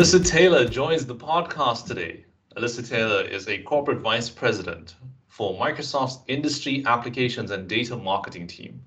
[0.00, 2.24] Alyssa Taylor joins the podcast today.
[2.56, 4.94] Alyssa Taylor is a corporate vice president
[5.28, 8.82] for Microsoft's industry applications and data marketing team,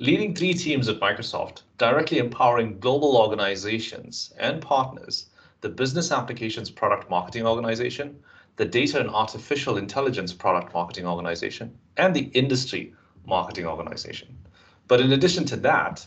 [0.00, 5.30] leading three teams at Microsoft, directly empowering global organizations and partners,
[5.62, 8.22] the business applications product marketing organization,
[8.56, 12.92] the data and artificial intelligence product marketing organization, and the industry
[13.24, 14.36] marketing organization.
[14.88, 16.06] But in addition to that,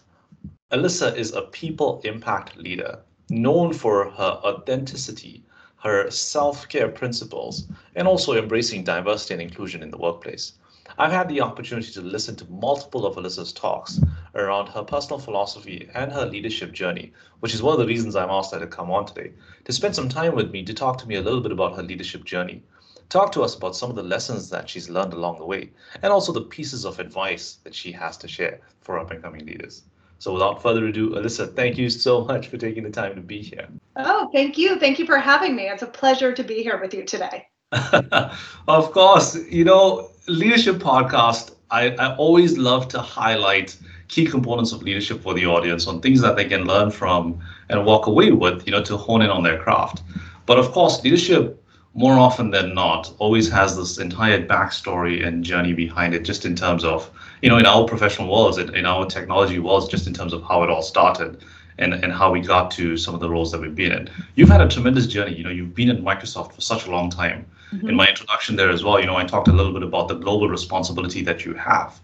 [0.71, 2.99] Alyssa is a people impact leader
[3.41, 5.43] known for her authenticity,
[5.77, 10.53] her self care principles, and also embracing diversity and inclusion in the workplace.
[10.97, 13.99] I've had the opportunity to listen to multiple of Alyssa's talks
[14.35, 18.29] around her personal philosophy and her leadership journey, which is one of the reasons I'm
[18.29, 19.31] asked her to come on today,
[19.65, 21.83] to spend some time with me to talk to me a little bit about her
[21.83, 22.61] leadership journey,
[23.09, 25.71] talk to us about some of the lessons that she's learned along the way,
[26.01, 29.45] and also the pieces of advice that she has to share for up and coming
[29.45, 29.83] leaders.
[30.23, 33.41] So without further ado, Alyssa, thank you so much for taking the time to be
[33.41, 33.67] here.
[33.97, 34.79] Oh, thank you.
[34.79, 35.67] Thank you for having me.
[35.67, 37.45] It's a pleasure to be here with you today.
[38.69, 44.81] of course, you know, leadership podcast, I, I always love to highlight key components of
[44.81, 48.65] leadership for the audience on things that they can learn from and walk away with,
[48.65, 50.03] you know, to hone in on their craft.
[50.45, 51.61] But of course, leadership
[51.95, 56.55] more often than not always has this entire backstory and journey behind it just in
[56.55, 57.09] terms of
[57.41, 60.43] you know in our professional worlds in, in our technology worlds just in terms of
[60.43, 61.43] how it all started
[61.77, 64.07] and, and how we got to some of the roles that we've been in.
[64.35, 65.35] You've had a tremendous journey.
[65.35, 67.45] You know you've been at microsoft for such a long time.
[67.73, 67.89] Mm-hmm.
[67.89, 70.13] in my introduction there as well you know i talked a little bit about the
[70.13, 71.99] global responsibility that you have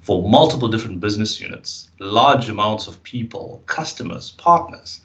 [0.00, 5.00] for multiple different business units large amounts of people customers partners.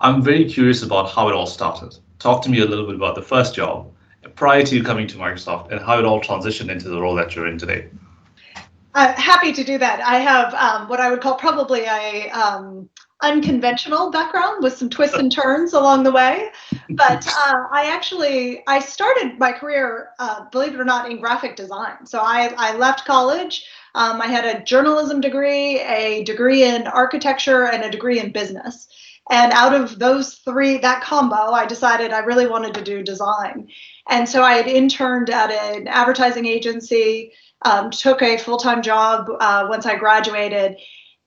[0.00, 3.14] I'm very curious about how it all started talk to me a little bit about
[3.14, 3.90] the first job
[4.34, 7.34] prior to you coming to Microsoft and how it all transitioned into the role that
[7.34, 7.88] you're in today.
[8.94, 10.00] Uh, happy to do that.
[10.00, 12.88] I have um, what I would call probably a um,
[13.22, 16.50] unconventional background with some twists and turns along the way.
[16.90, 21.56] But uh, I actually I started my career, uh, believe it or not, in graphic
[21.56, 22.06] design.
[22.06, 23.66] So I, I left college.
[23.96, 28.88] Um, I had a journalism degree, a degree in architecture, and a degree in business.
[29.30, 33.68] And out of those three, that combo, I decided I really wanted to do design.
[34.08, 39.28] And so I had interned at an advertising agency, um, took a full time job
[39.40, 40.76] uh, once I graduated.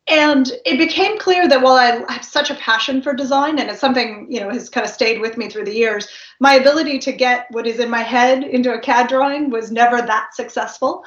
[0.09, 3.81] And it became clear that while I have such a passion for design, and it's
[3.81, 6.07] something you know has kind of stayed with me through the years,
[6.39, 10.01] my ability to get what is in my head into a CAD drawing was never
[10.01, 11.03] that successful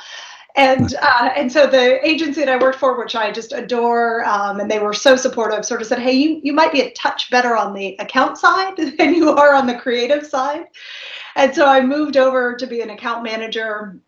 [0.56, 4.60] and uh, and so the agency that I worked for, which I just adore, um,
[4.60, 7.30] and they were so supportive, sort of said, "Hey, you you might be a touch
[7.30, 10.64] better on the account side than you are on the creative side."
[11.36, 14.00] And so I moved over to be an account manager.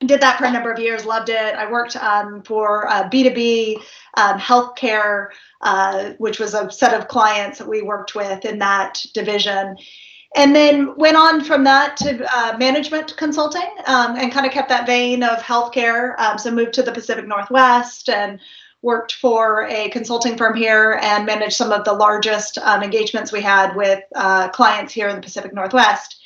[0.00, 1.54] Did that for a number of years, loved it.
[1.54, 3.76] I worked um, for uh, B2B
[4.16, 5.28] um, healthcare,
[5.62, 9.76] uh, which was a set of clients that we worked with in that division
[10.34, 14.68] and then went on from that to uh, management consulting um, and kind of kept
[14.68, 16.18] that vein of healthcare.
[16.18, 18.40] Um, so moved to the Pacific Northwest and
[18.82, 23.40] worked for a consulting firm here and managed some of the largest um, engagements we
[23.40, 26.20] had with uh, clients here in the Pacific Northwest.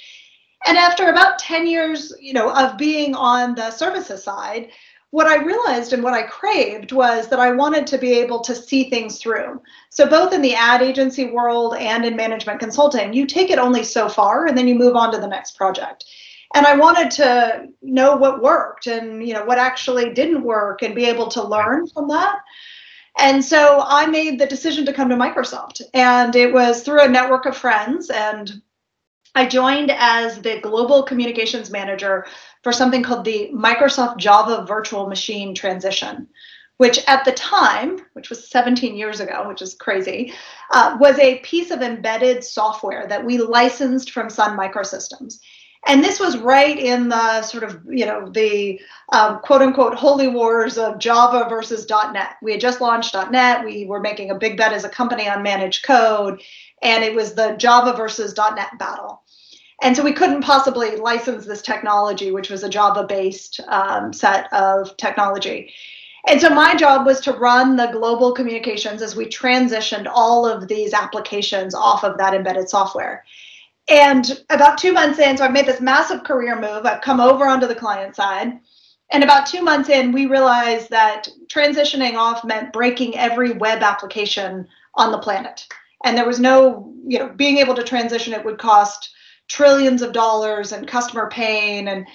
[0.67, 4.71] And after about 10 years, you know, of being on the services side,
[5.11, 8.55] what I realized and what I craved was that I wanted to be able to
[8.55, 9.63] see things through.
[9.91, 13.85] So, both in the ad agency world and in management consulting, you take it only
[13.85, 16.05] so far and then you move on to the next project.
[16.55, 20.95] And I wanted to know what worked and you know what actually didn't work and
[20.95, 22.39] be able to learn from that.
[23.19, 25.83] And so I made the decision to come to Microsoft.
[25.93, 28.63] And it was through a network of friends and
[29.39, 32.27] I joined as the global communications manager
[32.65, 36.27] for something called the Microsoft Java Virtual Machine transition,
[36.79, 40.33] which at the time, which was 17 years ago, which is crazy,
[40.73, 45.39] uh, was a piece of embedded software that we licensed from Sun Microsystems.
[45.87, 48.81] And this was right in the sort of, you know, the
[49.13, 52.35] um, quote unquote holy wars of Java versus .NET.
[52.43, 53.65] We had just launched .NET.
[53.65, 56.43] We were making a big bet as a company on managed code.
[56.83, 59.23] And it was the Java versus .NET battle.
[59.81, 64.53] And so we couldn't possibly license this technology, which was a Java based um, set
[64.53, 65.73] of technology.
[66.27, 70.67] And so my job was to run the global communications as we transitioned all of
[70.67, 73.25] these applications off of that embedded software.
[73.89, 76.85] And about two months in, so I've made this massive career move.
[76.85, 78.59] I've come over onto the client side.
[79.11, 84.69] And about two months in, we realized that transitioning off meant breaking every web application
[84.95, 85.67] on the planet.
[86.05, 89.15] And there was no, you know, being able to transition it would cost
[89.49, 92.07] trillions of dollars and customer pain and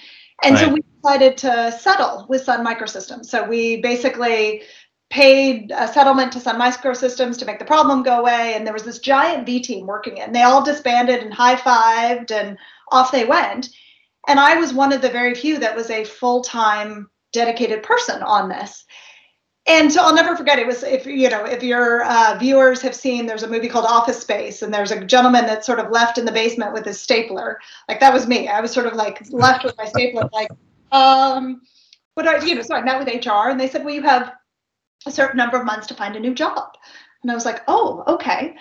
[0.42, 0.66] and right.
[0.66, 3.26] so we decided to settle with Sun Microsystems.
[3.26, 4.62] So we basically
[5.10, 8.54] paid a settlement to Sun Microsystems to make the problem go away.
[8.54, 10.26] And there was this giant V team working it.
[10.26, 12.58] And they all disbanded and high fived and
[12.90, 13.68] off they went.
[14.26, 18.22] And I was one of the very few that was a full time dedicated person
[18.22, 18.84] on this.
[19.66, 20.58] And so I'll never forget.
[20.58, 23.86] It was if you know if your uh, viewers have seen, there's a movie called
[23.86, 27.00] Office Space, and there's a gentleman that's sort of left in the basement with his
[27.00, 27.58] stapler.
[27.88, 28.46] Like that was me.
[28.46, 30.50] I was sort of like left with my stapler, like,
[30.92, 31.62] um,
[32.12, 32.62] what I you know.
[32.62, 34.34] So I met with HR, and they said, well, you have
[35.06, 36.76] a certain number of months to find a new job.
[37.22, 38.56] And I was like, oh, okay.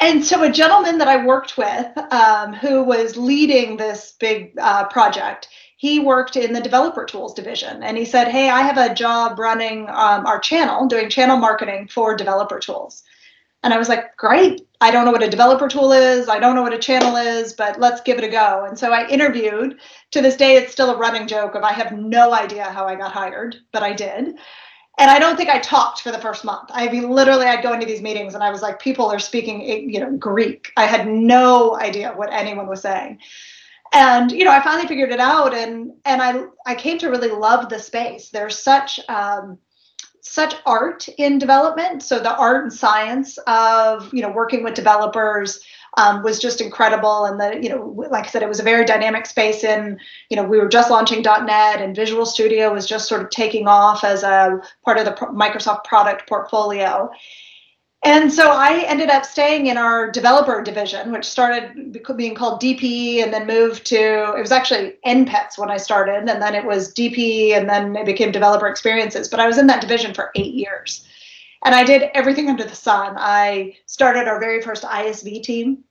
[0.00, 4.88] And so a gentleman that I worked with um, who was leading this big uh,
[4.88, 5.48] project,
[5.82, 7.82] he worked in the developer tools division.
[7.82, 11.88] And he said, hey, I have a job running um, our channel, doing channel marketing
[11.88, 13.02] for developer tools.
[13.64, 14.64] And I was like, great.
[14.80, 16.28] I don't know what a developer tool is.
[16.28, 18.64] I don't know what a channel is, but let's give it a go.
[18.64, 19.80] And so I interviewed.
[20.12, 22.94] To this day, it's still a running joke of I have no idea how I
[22.94, 24.36] got hired, but I did
[24.98, 26.68] and I don't think I talked for the first month.
[26.72, 29.90] I mean, literally, I'd go into these meetings and I was like, people are speaking,
[29.90, 30.70] you know, Greek.
[30.76, 33.18] I had no idea what anyone was saying.
[33.92, 37.30] And you know, I finally figured it out, and and I I came to really
[37.30, 38.30] love the space.
[38.30, 39.58] There's such um,
[40.22, 42.02] such art in development.
[42.02, 45.60] So the art and science of you know working with developers,
[45.96, 47.24] um, was just incredible.
[47.24, 49.64] And the, you know, like I said, it was a very dynamic space.
[49.64, 50.00] And
[50.30, 53.68] you know, we were just launching .NET, and Visual Studio was just sort of taking
[53.68, 57.10] off as a part of the Microsoft product portfolio.
[58.04, 63.22] And so I ended up staying in our developer division, which started being called DPE
[63.22, 66.92] and then moved to, it was actually NPETS when I started, and then it was
[66.92, 69.28] DP and then it became developer experiences.
[69.28, 71.06] But I was in that division for eight years.
[71.64, 73.14] And I did everything under the sun.
[73.16, 75.84] I started our very first ISV team.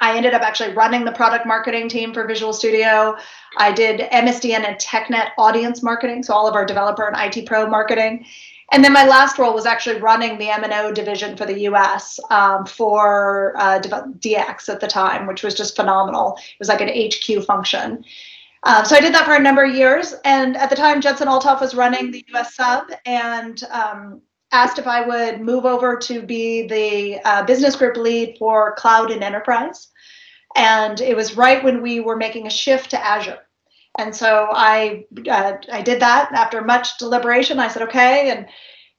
[0.00, 3.16] I ended up actually running the product marketing team for Visual Studio.
[3.56, 7.68] I did MSDN and TechNet audience marketing, so all of our developer and IT pro
[7.68, 8.26] marketing.
[8.70, 12.66] And then my last role was actually running the M&O division for the US um,
[12.66, 16.36] for uh, DX at the time, which was just phenomenal.
[16.36, 18.04] It was like an HQ function.
[18.64, 20.14] Um, so I did that for a number of years.
[20.24, 22.88] And at the time, Judson Althoff was running the US sub.
[23.06, 24.20] And um,
[24.52, 29.10] asked if I would move over to be the uh, business group lead for cloud
[29.10, 29.88] and enterprise.
[30.56, 33.38] And it was right when we were making a shift to Azure.
[33.96, 37.58] And so I uh, I did that after much deliberation.
[37.58, 38.46] I said okay, and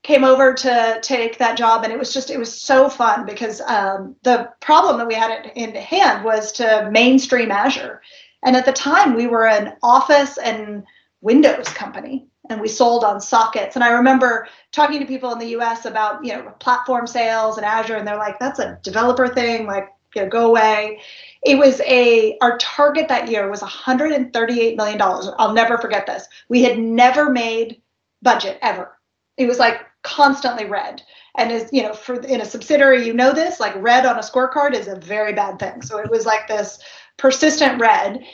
[0.04, 1.84] came over to take that job.
[1.84, 5.52] And it was just it was so fun because um, the problem that we had
[5.56, 8.02] in hand was to mainstream Azure.
[8.44, 10.84] And at the time, we were an Office and
[11.22, 13.76] Windows company and we sold on sockets.
[13.76, 17.66] And I remember talking to people in the US about, you know, platform sales and
[17.66, 21.00] Azure, and they're like, that's a developer thing, like, you know, go away.
[21.44, 25.02] It was a, our target that year was $138 million.
[25.02, 26.28] I'll never forget this.
[26.50, 27.82] We had never made
[28.22, 28.98] budget ever.
[29.38, 31.02] It was like constantly red.
[31.38, 34.22] And as you know, for in a subsidiary, you know this, like red on a
[34.22, 35.82] scorecard is a very bad thing.
[35.82, 36.80] So it was like this
[37.18, 38.26] persistent red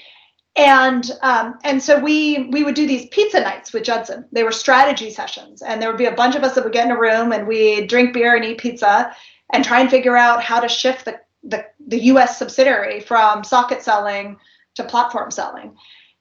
[0.55, 4.25] and um, and so we we would do these pizza nights with Judson.
[4.31, 6.85] They were strategy sessions, and there would be a bunch of us that would get
[6.85, 9.13] in a room and we drink beer and eat pizza,
[9.51, 12.37] and try and figure out how to shift the the, the U.S.
[12.37, 14.37] subsidiary from socket selling
[14.75, 15.75] to platform selling.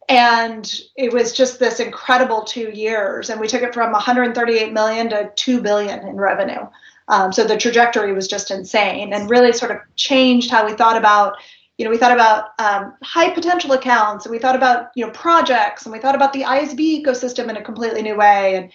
[0.09, 5.09] And it was just this incredible two years, and we took it from 138 million
[5.11, 6.66] to 2 billion in revenue.
[7.09, 10.97] Um, so the trajectory was just insane, and really sort of changed how we thought
[10.97, 11.37] about
[11.78, 15.11] you know, we thought about um, high potential accounts and we thought about, you know,
[15.11, 18.54] projects and we thought about the ISV ecosystem in a completely new way.
[18.54, 18.73] And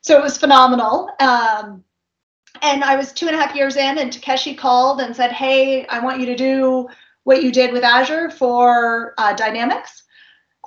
[0.00, 1.08] so it was phenomenal.
[1.20, 1.84] Um,
[2.62, 5.84] and I was two and a half years in and Takeshi called and said, hey,
[5.88, 6.88] I want you to do
[7.24, 10.04] what you did with Azure for uh, Dynamics.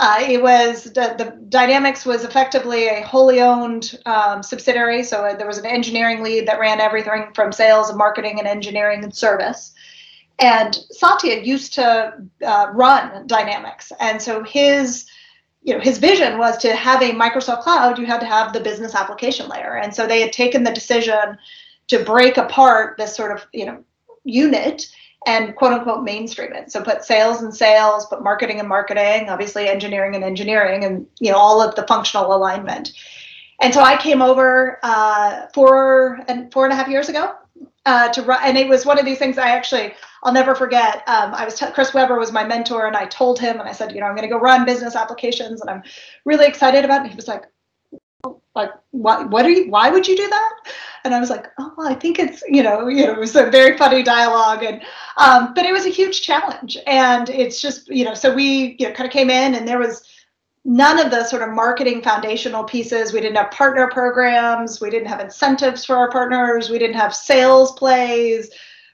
[0.02, 5.04] Uh, it was the, the, Dynamics was effectively a wholly owned um, subsidiary.
[5.04, 9.06] So there was an engineering lead that ran everything from sales and marketing and engineering
[9.06, 9.74] and service.
[10.38, 12.14] And Satya used to
[12.46, 15.06] uh, run Dynamics, and so his
[15.64, 17.98] you know his vision was to have a Microsoft Cloud.
[17.98, 21.38] You had to have the business application layer, and so they had taken the decision
[21.88, 23.84] to break apart this sort of you know
[24.24, 24.88] unit
[25.28, 26.72] and quote unquote mainstream it.
[26.72, 31.32] So put sales and sales, put marketing and marketing, obviously engineering and engineering, and you
[31.32, 32.94] know all of the functional alignment.
[33.62, 37.34] And so I came over uh, four and four and a half years ago
[37.86, 39.94] uh, to run, and it was one of these things I actually
[40.26, 41.04] I'll never forget.
[41.08, 43.72] Um, I was t- Chris Weber was my mentor, and I told him, and I
[43.72, 45.84] said, you know, I'm going to go run business applications, and I'm
[46.26, 47.02] really excited about it.
[47.02, 47.44] And he was like,
[48.56, 50.54] like what what are you why would you do that
[51.04, 53.36] and i was like oh well, i think it's you know you know it was
[53.36, 54.82] a very funny dialogue and
[55.18, 58.88] um, but it was a huge challenge and it's just you know so we you
[58.88, 60.04] know kind of came in and there was
[60.66, 63.14] none of the sort of marketing foundational pieces.
[63.14, 64.82] We didn't have partner programs.
[64.82, 66.70] We didn't have incentives for our partners.
[66.72, 68.50] We didn't have sales plays.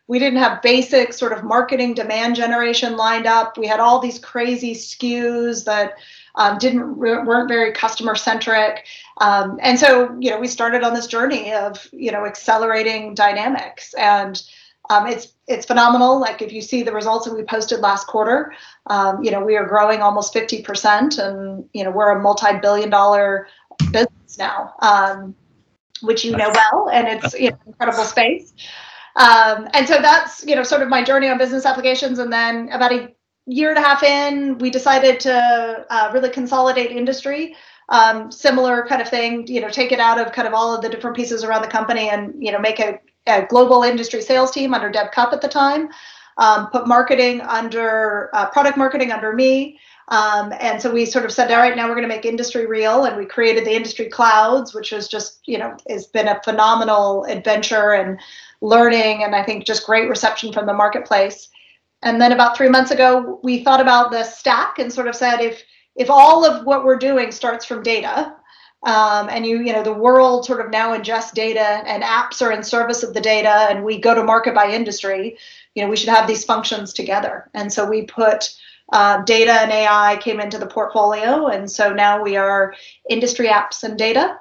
[0.07, 3.57] We didn't have basic sort of marketing demand generation lined up.
[3.57, 5.93] We had all these crazy SKUs that
[6.35, 8.85] um, didn't weren't very customer centric,
[9.19, 13.93] um, and so you know we started on this journey of you know accelerating dynamics,
[13.95, 14.41] and
[14.89, 16.19] um, it's it's phenomenal.
[16.19, 18.53] Like if you see the results that we posted last quarter,
[18.88, 22.89] um, you know we are growing almost fifty percent, and you know we're a multi-billion
[22.89, 23.47] dollar
[23.91, 25.35] business now, um,
[26.01, 28.53] which you know well, and it's you know, incredible space.
[29.15, 32.69] Um, and so that's you know sort of my journey on business applications, and then
[32.69, 33.13] about a
[33.45, 37.55] year and a half in, we decided to uh, really consolidate industry.
[37.89, 40.81] Um, similar kind of thing, you know, take it out of kind of all of
[40.81, 44.51] the different pieces around the company and you know make a, a global industry sales
[44.51, 45.89] team under Deb Cupp at the time.
[46.38, 49.77] Um, put marketing under uh, product marketing under me.
[50.07, 52.65] Um, and so we sort of said, all right, now we're going to make industry
[52.65, 56.41] real, and we created the industry clouds, which was just, you know, has been a
[56.43, 58.19] phenomenal adventure and
[58.60, 61.48] learning, and I think just great reception from the marketplace.
[62.03, 65.39] And then about three months ago, we thought about the stack and sort of said,
[65.39, 65.63] if
[65.96, 68.36] if all of what we're doing starts from data,
[68.84, 72.51] um, and you you know the world sort of now ingests data and apps are
[72.51, 75.38] in service of the data, and we go to market by industry,
[75.75, 77.50] you know we should have these functions together.
[77.53, 78.55] And so we put
[78.91, 82.74] uh, data and AI came into the portfolio, and so now we are
[83.10, 84.39] industry apps and data,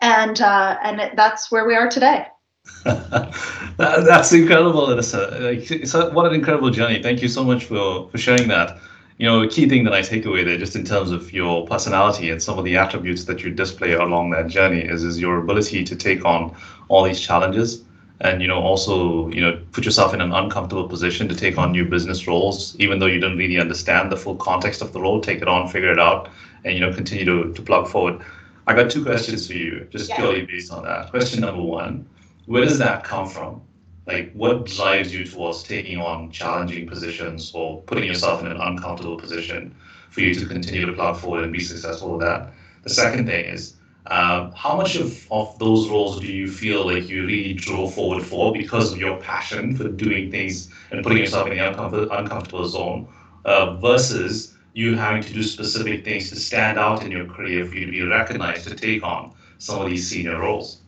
[0.00, 2.26] and uh, and that's where we are today.
[2.84, 5.40] that, that's incredible, Alyssa.
[5.40, 7.02] Like, so what an incredible journey.
[7.02, 8.78] Thank you so much for, for sharing that.
[9.16, 11.66] You know, a key thing that I take away there, just in terms of your
[11.66, 15.38] personality and some of the attributes that you display along that journey, is is your
[15.38, 16.54] ability to take on
[16.88, 17.82] all these challenges,
[18.20, 21.72] and you know, also you know, put yourself in an uncomfortable position to take on
[21.72, 25.20] new business roles, even though you don't really understand the full context of the role.
[25.20, 26.28] Take it on, figure it out,
[26.64, 28.20] and you know, continue to to plug forward.
[28.66, 30.16] I got two questions for you, just yeah.
[30.16, 31.10] purely based on that.
[31.10, 32.04] Question number one
[32.46, 33.62] where does that come from?
[34.06, 39.16] Like, what drives you towards taking on challenging positions or putting yourself in an uncomfortable
[39.16, 39.74] position
[40.10, 42.52] for you to continue to plug forward and be successful with that?
[42.82, 43.76] The second thing is,
[44.08, 48.22] um, how much of, of those roles do you feel like you really drove forward
[48.22, 52.68] for because of your passion for doing things and putting yourself in the uncomfortable, uncomfortable
[52.68, 53.08] zone
[53.46, 57.74] uh, versus you having to do specific things to stand out in your career for
[57.74, 60.83] you to be recognized to take on some of these senior roles?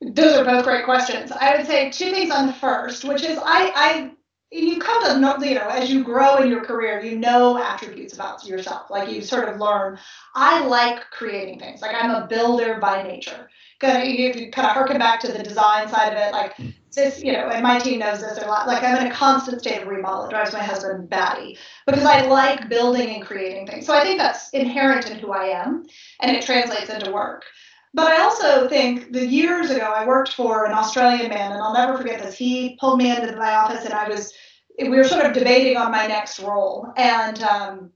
[0.00, 1.30] Those are both great questions.
[1.30, 4.10] I would say two things on the first, which is I, I
[4.52, 8.14] you come to know, you know, as you grow in your career, you know attributes
[8.14, 8.90] about yourself.
[8.90, 9.98] Like you sort of learn.
[10.34, 11.82] I like creating things.
[11.82, 13.48] Like I'm a builder by nature.
[13.82, 16.54] If you kind of harken back to the design side of it, like
[16.94, 18.66] this, you know, and my team knows this a lot.
[18.66, 20.26] Like I'm in a constant state of remodel.
[20.26, 23.86] It drives my husband batty because I like building and creating things.
[23.86, 25.86] So I think that's inherent in who I am,
[26.20, 27.44] and it translates into work.
[27.92, 31.74] But I also think the years ago, I worked for an Australian man, and I'll
[31.74, 32.36] never forget this.
[32.36, 34.32] He pulled me into my office, and I was,
[34.78, 36.92] we were sort of debating on my next role.
[36.96, 37.90] And, um,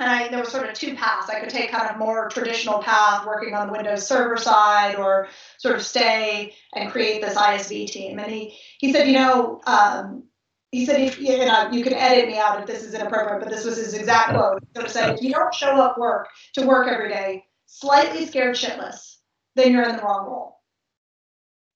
[0.00, 1.30] and I, there were sort of two paths.
[1.30, 5.28] I could take kind of more traditional path, working on the Windows server side, or
[5.58, 8.18] sort of stay and create this ISV team.
[8.18, 10.24] And he, he said, you know, um,
[10.72, 13.50] he said, if you know, you can edit me out if this is inappropriate, but
[13.50, 14.62] this was his exact quote.
[14.62, 18.26] He sort of said, if you don't show up work to work every day, slightly
[18.26, 19.11] scared shitless,
[19.56, 20.60] then you're in the wrong role.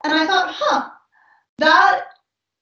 [0.04, 0.90] And I thought, huh,
[1.58, 2.04] that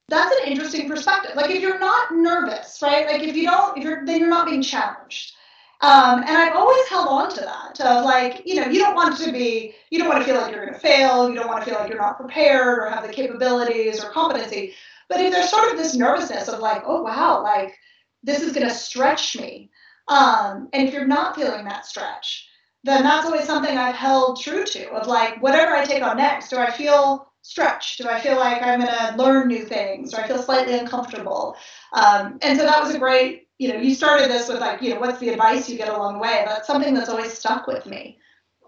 [0.08, 1.32] that's an interesting perspective.
[1.34, 3.06] Like if you're not nervous, right?
[3.06, 5.32] Like if you don't, if you're then you're not being challenged.
[5.80, 9.18] Um, and I've always held on to that of like, you know, you don't want
[9.18, 11.28] to be, you don't want to feel like you're going to fail.
[11.28, 14.72] You don't want to feel like you're not prepared or have the capabilities or competency.
[15.08, 17.76] But if there's sort of this nervousness of like, oh wow, like
[18.22, 19.70] this is going to stretch me.
[20.08, 22.48] Um, and if you're not feeling that stretch,
[22.84, 26.50] then that's always something I've held true to of like, whatever I take on next,
[26.50, 27.98] do I feel stretched?
[27.98, 30.12] Do I feel like I'm to learn new things?
[30.12, 31.56] Do I feel slightly uncomfortable?
[31.94, 34.92] Um, and so that was a great, you know, you started this with like, you
[34.92, 36.44] know, what's the advice you get along the way?
[36.46, 38.18] That's something that's always stuck with me.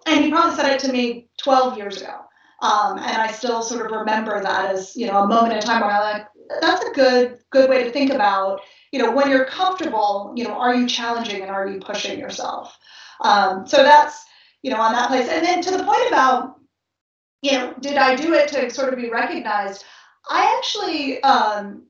[0.07, 2.15] And he probably said it to me 12 years ago.
[2.63, 5.83] Um, and I still sort of remember that as, you know, a moment in time
[5.83, 6.27] where I'm like,
[6.63, 8.61] that's a good, good way to think about,
[8.93, 12.79] you know, when you're comfortable, you know, are you challenging and are you pushing yourself?
[13.21, 14.25] Um, so that's,
[14.63, 15.29] you know, on that place.
[15.29, 16.61] And then to the point about,
[17.43, 19.85] you know, did I do it to sort of be recognized?
[20.29, 21.85] I actually, um,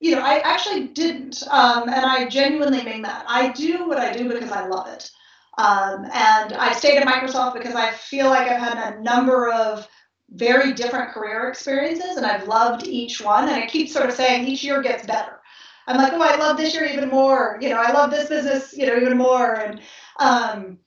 [0.00, 1.42] you know, I actually didn't.
[1.50, 3.24] Um, and I genuinely mean that.
[3.26, 5.10] I do what I do because I love it.
[5.58, 9.88] Um, and I stayed at Microsoft because I feel like I've had a number of
[10.30, 13.48] very different career experiences and I've loved each one.
[13.48, 15.40] And I keep sort of saying each year gets better.
[15.88, 17.58] I'm like, oh, I love this year even more.
[17.60, 19.54] You know, I love this business, you know, even more.
[19.54, 19.80] And
[20.18, 20.78] Um,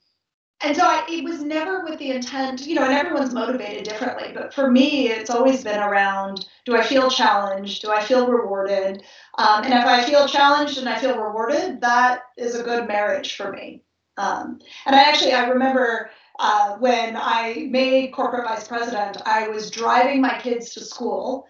[0.64, 4.32] and so I, it was never with the intent, you know, and everyone's motivated differently.
[4.34, 7.82] But for me, it's always been around: Do I feel challenged?
[7.82, 9.04] Do I feel rewarded?
[9.38, 13.36] Um, and if I feel challenged and I feel rewarded, that is a good marriage
[13.36, 13.82] for me.
[14.18, 19.72] Um, and I actually, I remember uh, when I made corporate vice president, I was
[19.72, 21.48] driving my kids to school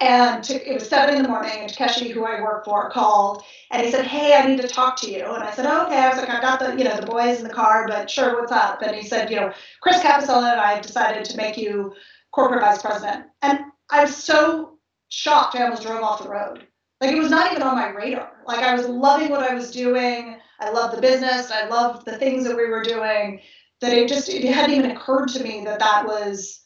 [0.00, 3.42] and to, it was seven in the morning, and Takeshi, who I work for, called
[3.70, 5.96] and he said, "Hey, I need to talk to you." And I said, oh, "Okay."
[5.96, 8.40] I was like, I've got the you know the boys in the car, but sure,
[8.40, 11.56] what's up?" And he said, "You know, Chris Capossela and I have decided to make
[11.56, 11.94] you
[12.32, 14.78] corporate vice president." And I was so
[15.08, 16.66] shocked, I almost drove off the road.
[17.00, 18.42] Like it was not even on my radar.
[18.46, 20.38] Like I was loving what I was doing.
[20.60, 21.50] I loved the business.
[21.50, 23.40] I loved the things that we were doing.
[23.80, 26.60] That it just it hadn't even occurred to me that that was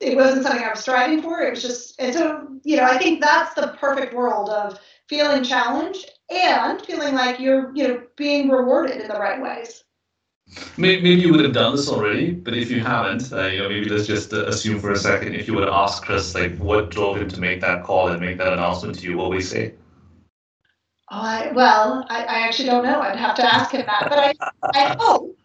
[0.00, 1.40] it wasn't something I was striving for.
[1.40, 4.78] It was just, and so, you know, I think that's the perfect world of
[5.08, 9.84] feeling challenged and feeling like you're, you know, being rewarded in the right ways.
[10.76, 13.88] Maybe you would have done this already, but if you haven't, uh, you know, maybe
[13.88, 17.18] let's just uh, assume for a second if you would asked Chris, like, what drove
[17.18, 19.74] him to make that call and make that announcement to you, what would he say?
[21.12, 23.00] Oh, I, well, I, I actually don't know.
[23.00, 24.34] I'd have to ask him that, but I,
[24.74, 25.36] I hope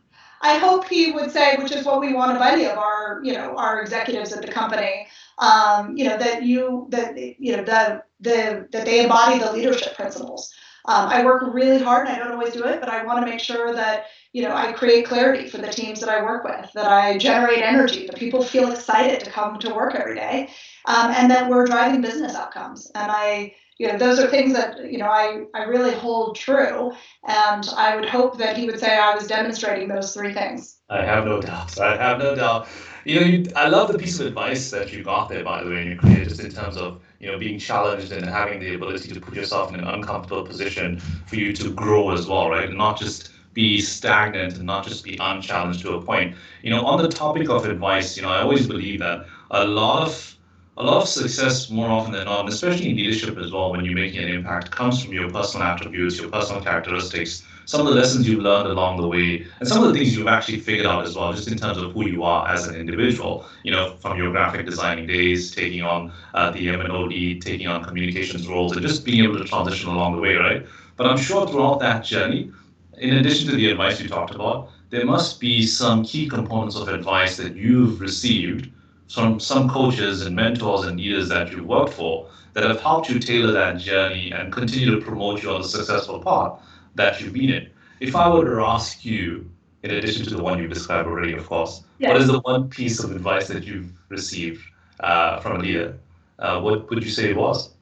[0.45, 3.33] I hope he would say, which is what we want of any of our, you
[3.33, 5.07] know, our executives at the company,
[5.39, 9.95] um, you know, that you that you know the the that they embody the leadership
[9.95, 10.53] principles.
[10.87, 13.31] Um, I work really hard, and I don't always do it, but I want to
[13.31, 16.71] make sure that you know I create clarity for the teams that I work with,
[16.73, 20.49] that I generate energy, that people feel excited to come to work every day,
[20.85, 22.91] um, and that we're driving business outcomes.
[22.93, 26.93] And I you know, those are things that, you know, I, I really hold true.
[27.27, 30.77] And I would hope that he would say I was demonstrating those three things.
[30.89, 31.79] I have no doubt.
[31.79, 32.67] I have no doubt.
[33.03, 35.69] You know, you, I love the piece of advice that you got there, by the
[35.69, 38.75] way, in your career, just in terms of, you know, being challenged and having the
[38.75, 42.71] ability to put yourself in an uncomfortable position for you to grow as well, right?
[42.71, 46.35] Not just be stagnant and not just be unchallenged to a point.
[46.61, 50.07] You know, on the topic of advice, you know, I always believe that a lot
[50.07, 50.34] of
[50.77, 53.85] a lot of success more often than not, and especially in leadership as well, when
[53.85, 57.93] you're making an impact, comes from your personal attributes, your personal characteristics, some of the
[57.93, 61.05] lessons you've learned along the way, and some of the things you've actually figured out
[61.05, 63.45] as well, just in terms of who you are as an individual.
[63.63, 67.83] You know, from your graphic designing days, taking on uh, the M&O lead, taking on
[67.83, 70.65] communications roles, and just being able to transition along the way, right?
[70.97, 72.51] But I'm sure throughout that journey,
[72.97, 76.89] in addition to the advice you talked about, there must be some key components of
[76.89, 78.69] advice that you've received
[79.11, 83.19] from some coaches and mentors and leaders that you've worked for that have helped you
[83.19, 86.59] tailor that journey and continue to promote you on the successful path
[86.95, 87.69] that you've been in.
[87.99, 89.49] If I were to ask you,
[89.83, 92.09] in addition to the one you described already, of course, yes.
[92.09, 94.61] what is the one piece of advice that you've received
[95.01, 95.97] uh, from a leader?
[96.39, 97.75] Uh, what would you say it was?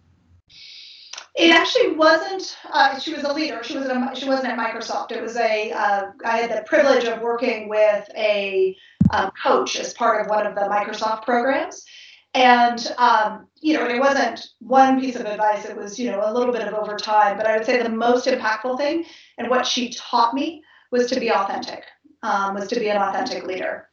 [1.36, 2.56] It actually wasn't.
[2.72, 3.64] Uh, she was a leader.
[3.64, 5.12] She was a, she wasn't at Microsoft.
[5.12, 5.72] It was a.
[5.72, 8.78] Uh, I had the privilege of working with a
[9.14, 11.86] um, coach as part of one of the Microsoft programs,
[12.34, 15.66] and um, you know, it wasn't one piece of advice.
[15.66, 17.38] It was you know a little bit of over time.
[17.38, 19.06] But I would say the most impactful thing
[19.38, 21.84] and what she taught me was to be authentic.
[22.24, 23.90] Um, was to be an authentic leader.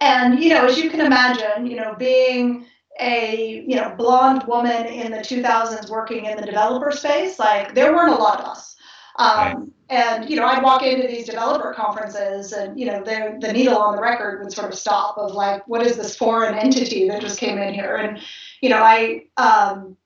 [0.00, 2.66] And you know, as you can imagine, you know, being
[3.00, 7.92] a you know blonde woman in the 2000s working in the developer space like there
[7.92, 8.73] weren't a lot of us
[9.16, 13.52] um, and you know i'd walk into these developer conferences and you know the, the
[13.52, 17.08] needle on the record would sort of stop of like what is this foreign entity
[17.08, 17.96] that just came in here?
[17.96, 18.18] And
[18.60, 19.96] you know i um,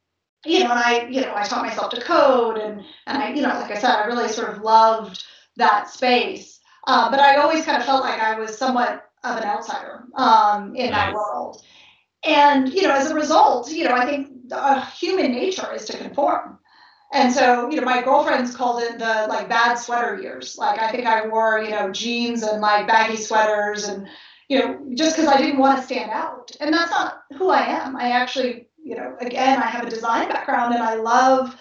[0.44, 3.42] you know and i you know i taught myself to code and and i you
[3.42, 5.24] know like i said i really sort of loved
[5.56, 6.60] that space.
[6.86, 10.74] Uh, but i always kind of felt like i was somewhat of an outsider um,
[10.76, 11.62] in that world.
[12.24, 15.96] And you know as a result you know i think uh, human nature is to
[15.96, 16.57] conform
[17.12, 20.56] and so you know my girlfriends called it the like bad sweater years.
[20.58, 24.06] Like i think i wore you know jeans and like baggy sweaters and
[24.48, 26.50] you know just because i didn't want to stand out.
[26.60, 27.96] And that's not who i am.
[27.96, 31.56] I actually you know again i have a design background and i love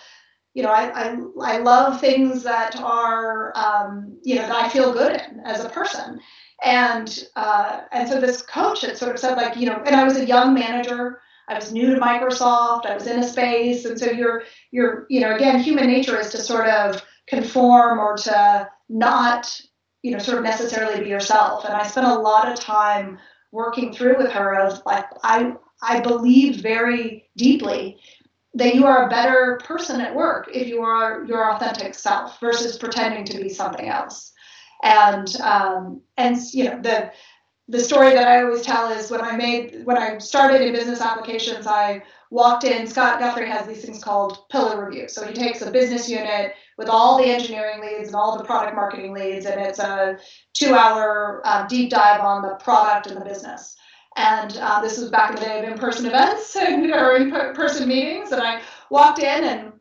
[0.53, 4.93] you know i i, I love things that are um, you know that i feel
[4.93, 6.19] good in as a person.
[6.63, 10.03] And uh, and so this coach had sort of said like you know and i
[10.03, 13.99] was a young manager i was new to microsoft i was in a space and
[13.99, 18.69] so you're you're you know again human nature is to sort of conform or to
[18.89, 19.59] not
[20.03, 21.65] you know sort of necessarily be yourself.
[21.65, 23.19] And i spent a lot of time
[23.51, 27.97] working through with her of like i i believe very deeply
[28.57, 32.77] that you are a better person at work if you are your authentic self versus
[32.77, 34.33] pretending to be something else.
[34.83, 37.11] And um, and you know the
[37.69, 41.01] the story that I always tell is when I made when I started in business
[41.01, 42.87] applications, I walked in.
[42.87, 45.09] Scott Guthrie has these things called pillar review.
[45.09, 48.75] So he takes a business unit with all the engineering leads and all the product
[48.75, 50.17] marketing leads, and it's a
[50.53, 53.75] two-hour uh, deep dive on the product and the business.
[54.15, 58.31] And uh, this was back in the day of in-person events and or in-person meetings,
[58.31, 59.73] and I walked in and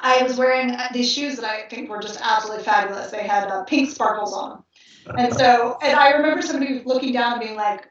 [0.00, 3.10] I was wearing these shoes that I think were just absolutely fabulous.
[3.10, 4.64] They had uh, pink sparkles on them.
[5.16, 7.88] And so, and I remember somebody looking down and being like,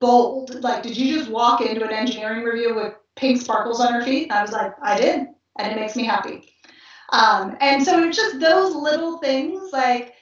[0.00, 0.62] bold.
[0.62, 4.24] Like, did you just walk into an engineering review with pink sparkles on your feet?
[4.24, 5.26] And I was like, I did.
[5.58, 6.52] And it makes me happy.
[7.10, 10.14] Um, and so it's just those little things like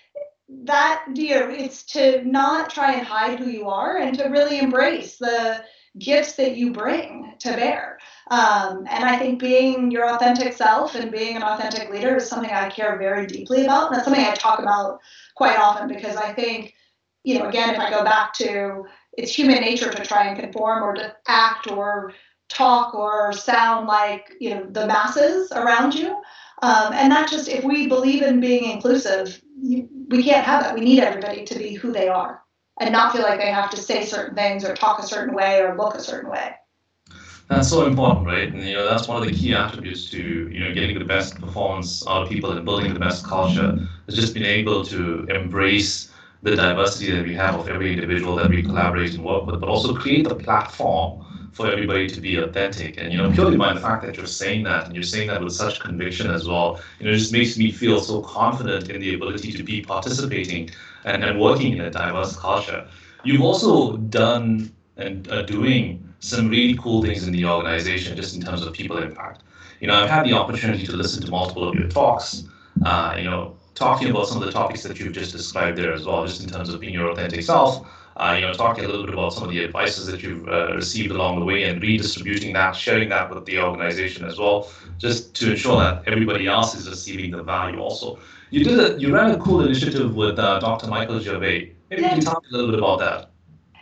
[0.65, 5.19] that, know, it's to not try and hide who you are and to really embrace
[5.19, 5.63] the
[5.99, 7.99] gifts that you bring to bear.
[8.31, 12.51] Um, and I think being your authentic self and being an authentic leader is something
[12.51, 13.89] I care very deeply about.
[13.89, 15.01] And that's something I talk about
[15.39, 16.75] quite often because I think,
[17.23, 18.85] you know, again, if I go back to
[19.17, 22.13] it's human nature to try and conform or to act or
[22.49, 26.11] talk or sound like, you know, the masses around you.
[26.63, 30.75] Um, and that just, if we believe in being inclusive, we can't have that.
[30.75, 32.43] We need everybody to be who they are
[32.81, 35.61] and not feel like they have to say certain things or talk a certain way
[35.61, 36.55] or look a certain way.
[37.49, 38.53] That's so important, right?
[38.53, 40.19] And you know that's one of the key attributes to
[40.53, 43.75] you know getting the best performance out of people and building the best culture
[44.07, 46.11] is just being able to embrace
[46.43, 49.69] the diversity that we have of every individual that we collaborate and work with, but
[49.69, 52.97] also create the platform for everybody to be authentic.
[52.99, 55.43] And you know, purely by the fact that you're saying that and you're saying that
[55.43, 59.01] with such conviction as well, you know, it just makes me feel so confident in
[59.01, 60.71] the ability to be participating
[61.05, 62.87] and, and working in a diverse culture.
[63.25, 68.43] You've also done and are doing some really cool things in the organization just in
[68.43, 69.43] terms of people impact.
[69.81, 72.45] You know, I've had the opportunity to listen to multiple of your talks,
[72.85, 76.05] uh, you know, talking about some of the topics that you've just described there as
[76.05, 79.05] well, just in terms of being your authentic self, uh, you know, talking a little
[79.05, 82.53] bit about some of the advices that you've uh, received along the way and redistributing
[82.53, 86.89] that, sharing that with the organization as well, just to ensure that everybody else is
[86.89, 88.19] receiving the value also.
[88.51, 90.89] You did a, you ran a cool initiative with uh, Dr.
[90.89, 91.73] Michael Gervais.
[91.91, 93.31] Maybe you can talk a little bit about that.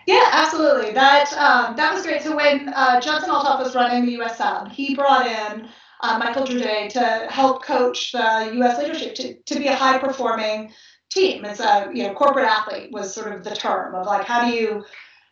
[0.06, 0.92] Yeah, absolutely.
[0.92, 2.22] That um, that was great.
[2.22, 4.40] So when uh, Judson Althoff was running the U.S.
[4.72, 5.68] He brought in
[6.00, 8.78] uh, Michael Gervais to help coach the U.S.
[8.78, 10.72] leadership to, to be a high performing
[11.10, 11.44] team.
[11.44, 14.54] It's a you know corporate athlete was sort of the term of like how do
[14.54, 14.84] you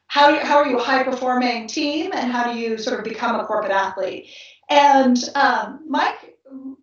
[0.09, 2.99] how do you, how are you a high performing team and how do you sort
[2.99, 4.29] of become a corporate athlete?
[4.71, 6.37] And um, Mike,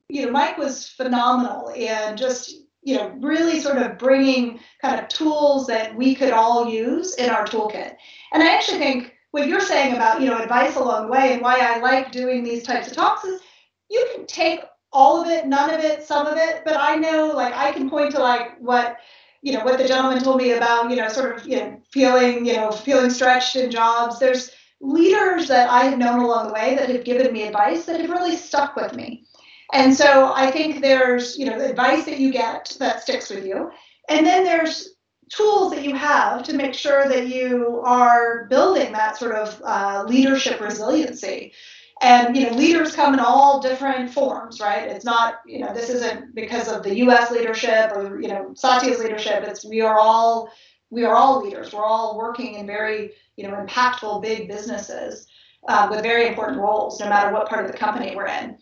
[0.09, 5.07] you know, Mike was phenomenal and just you know, really sort of bringing kind of
[5.07, 7.95] tools that we could all use in our toolkit.
[8.33, 11.41] And I actually think what you're saying about, you know, advice along the way and
[11.41, 13.41] why I like doing these types of talks is
[13.89, 17.31] you can take all of it, none of it, some of it, but I know
[17.35, 18.97] like I can point to like what
[19.41, 22.45] you know what the gentleman told me about you know sort of you know feeling
[22.45, 26.75] you know feeling stretched in jobs there's leaders that i have known along the way
[26.75, 29.25] that have given me advice that have really stuck with me
[29.73, 33.45] and so I think there's, you know, the advice that you get that sticks with
[33.45, 33.71] you.
[34.09, 34.95] And then there's
[35.29, 40.03] tools that you have to make sure that you are building that sort of uh,
[40.07, 41.53] leadership resiliency.
[42.01, 44.89] And you know, leaders come in all different forms, right?
[44.89, 47.29] It's not, you know, this isn't because of the U.S.
[47.31, 49.43] leadership or you know Satya's leadership.
[49.43, 50.49] It's we are all
[50.89, 51.73] we are all leaders.
[51.73, 55.27] We're all working in very you know impactful big businesses
[55.67, 58.57] uh, with very important roles, no matter what part of the company we're in.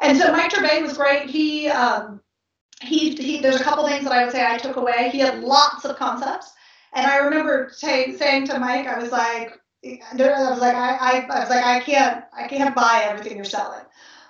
[0.00, 1.28] And so Mike Gervais was great.
[1.28, 2.20] He, um,
[2.82, 5.10] he, he, there's a couple things that I would say I took away.
[5.10, 6.52] He had lots of concepts.
[6.94, 9.52] And I remember say, saying to Mike, I was like,
[9.84, 13.44] I was like, I, I, I was like, I can't, I can't buy everything you're
[13.44, 13.84] selling.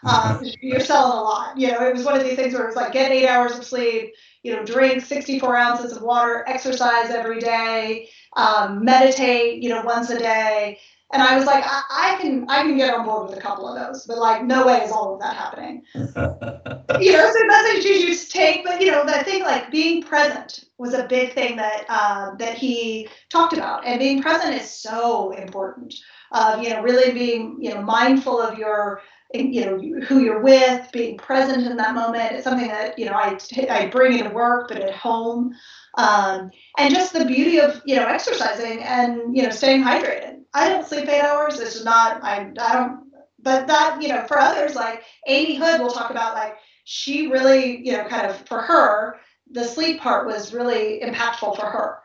[0.05, 1.57] Um, you're selling a lot.
[1.57, 3.57] You know, it was one of these things where it was like, get eight hours
[3.57, 9.69] of sleep, you know, drink 64 ounces of water, exercise every day, um, meditate, you
[9.69, 10.79] know, once a day.
[11.13, 13.69] And I was like, I, I, can I can get on board with a couple
[13.69, 15.83] of those, but like no way is all of that happening.
[15.95, 20.67] you know, so messages you just take, but you know, the thing like being present
[20.79, 25.33] was a big thing that um, that he talked about, and being present is so
[25.33, 25.95] important.
[26.31, 29.03] Uh, you know, really being you know mindful of your
[29.35, 32.33] you know who you're with, being present in that moment.
[32.33, 33.37] It's something that you know I
[33.69, 35.55] I bring into work, but at home,
[35.99, 40.69] um, and just the beauty of you know exercising and you know staying hydrated I
[40.69, 41.61] don't sleep eight hours.
[41.61, 45.91] It's not, I, I don't, but that, you know, for others, like Amy Hood will
[45.91, 49.17] talk about, like, she really, you know, kind of for her,
[49.53, 51.99] the sleep part was really impactful for her.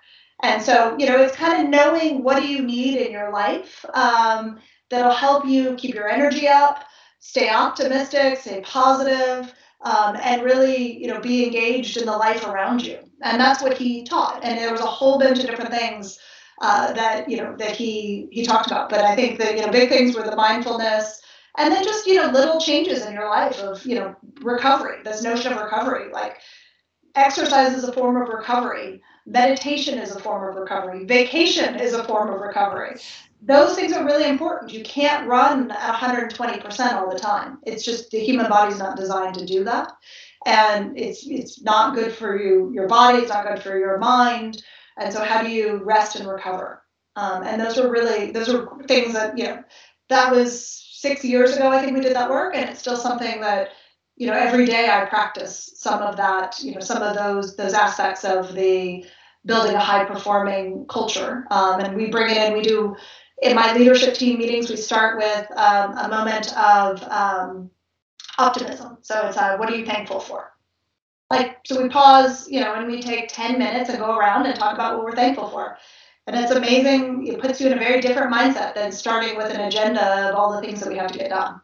[0.44, 3.86] And so, you know, it's kind of knowing what do you need in your life
[3.94, 6.84] um, that'll help you keep your energy up,
[7.20, 12.86] stay optimistic, stay positive, um, and really, you know, be engaged in the life around
[12.86, 13.00] you.
[13.24, 14.44] And that's what he taught.
[14.44, 16.20] And there was a whole bunch of different things
[16.62, 18.90] uh, that you know that he he talked about.
[18.90, 21.22] But I think that you know big things were the mindfulness,
[21.58, 24.98] and then just you know little changes in your life of you know recovery.
[25.04, 26.38] This notion of recovery, like
[27.16, 32.04] exercise is a form of recovery, meditation is a form of recovery, vacation is a
[32.04, 33.00] form of recovery.
[33.42, 34.74] Those things are really important.
[34.74, 37.60] You can't run at 120% all the time.
[37.64, 39.92] It's just the human body's not designed to do that
[40.46, 44.64] and it's it's not good for you your body it's not good for your mind
[44.98, 46.84] and so how do you rest and recover
[47.16, 49.64] um, and those were really those were things that you know
[50.10, 53.42] that was six years ago i think we did that work and it's still something
[53.42, 53.70] that
[54.16, 57.74] you know every day i practice some of that you know some of those those
[57.74, 59.06] aspects of the
[59.46, 62.96] building a high performing culture um, and we bring it in we do
[63.42, 67.70] in my leadership team meetings we start with um, a moment of um,
[68.38, 68.98] optimism.
[69.02, 70.55] So it's uh, what are you thankful for?
[71.32, 74.56] Like, so we pause, you know, and we take 10 minutes and go around and
[74.56, 75.78] talk about what we're thankful for.
[76.28, 77.28] And it's amazing.
[77.28, 80.54] It puts you in a very different mindset than starting with an agenda of all
[80.54, 81.62] the things that we have to get done.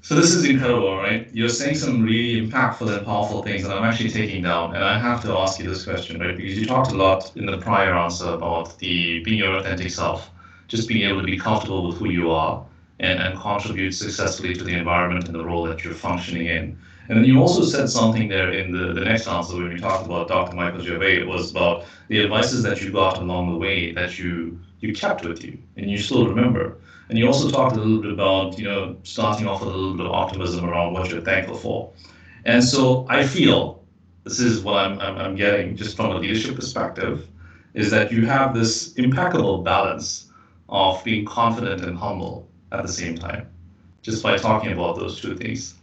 [0.00, 1.28] So this is incredible, right?
[1.34, 4.74] You're saying some really impactful and powerful things that I'm actually taking down.
[4.74, 6.34] And I have to ask you this question, right?
[6.34, 10.30] Because you talked a lot in the prior answer about the being your authentic self,
[10.66, 12.64] just being able to be comfortable with who you are
[13.00, 16.78] and, and contribute successfully to the environment and the role that you're functioning in.
[17.08, 20.04] And then you also said something there in the, the next answer when you talked
[20.04, 20.54] about Dr.
[20.54, 24.92] Michael Gervais was about the advices that you got along the way that you you
[24.92, 26.76] kept with you and you still remember.
[27.08, 29.96] And you also talked a little bit about, you know, starting off with a little
[29.96, 31.90] bit of optimism around what you're thankful for.
[32.44, 33.82] And so I feel
[34.24, 37.26] this is what I'm, I'm, I'm getting just from a leadership perspective
[37.74, 40.30] is that you have this impeccable balance
[40.68, 43.48] of being confident and humble at the same time,
[44.02, 45.77] just by talking about those two things.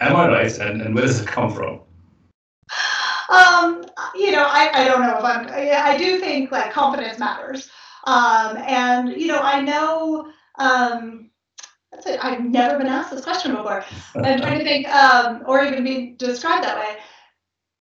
[0.00, 0.58] Am I right?
[0.58, 1.80] And, and where does it come from?
[3.28, 7.70] Um, you know, I, I don't know if I'm, I do think like confidence matters.
[8.04, 11.30] Um, and, you know, I know, um,
[11.90, 12.24] that's it.
[12.24, 13.84] I've never been asked this question before.
[14.14, 16.96] I'm trying to think, um, or even be described that way.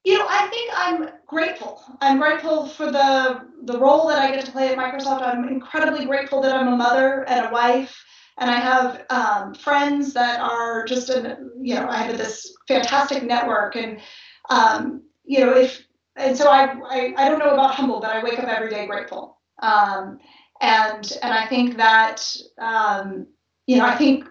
[0.05, 1.81] You know, I think I'm grateful.
[2.01, 5.21] I'm grateful for the the role that I get to play at Microsoft.
[5.21, 8.03] I'm incredibly grateful that I'm a mother and a wife
[8.37, 13.23] and I have um, friends that are just in, you know, I have this fantastic
[13.23, 13.99] network, and
[14.49, 18.23] um, you know, if and so I, I I don't know about humble, but I
[18.23, 20.19] wake up every day grateful, um,
[20.61, 22.25] and and I think that
[22.59, 23.27] um,
[23.67, 24.25] you know, I think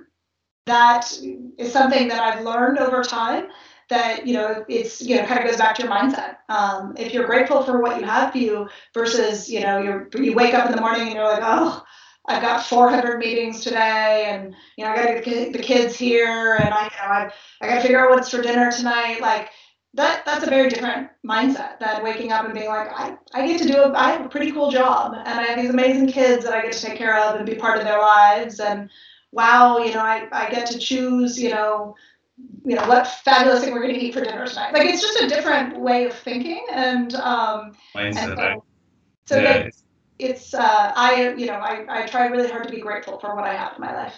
[0.66, 1.12] that
[1.58, 3.48] is something that I've learned over time.
[3.88, 6.36] That you know, it's you know, kind of goes back to your mindset.
[6.48, 10.34] Um, if you're grateful for what you have, for you versus you know, you're you
[10.34, 11.84] wake up in the morning and you're like, oh
[12.26, 16.56] I've got 400 meetings today, and you know I got to get the kids here,
[16.56, 17.30] and I, you know, I,
[17.60, 19.20] I got to figure out what's for dinner tonight.
[19.20, 19.50] Like
[19.94, 23.60] that, that's a very different mindset than waking up and being like, I, I get
[23.62, 26.44] to do a, I have a pretty cool job, and I have these amazing kids
[26.44, 28.88] that I get to take care of and be part of their lives, and
[29.32, 31.96] wow, you know, I, I get to choose, you know,
[32.64, 34.72] you know what fabulous thing we're going to eat for dinner tonight.
[34.72, 38.60] Like it's just a different way of thinking, and um, mindset, and so, right?
[39.26, 39.68] So yeah
[40.22, 43.44] it's uh, I you know I, I try really hard to be grateful for what
[43.44, 44.14] I have in my life.